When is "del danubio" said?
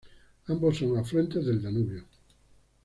1.45-2.03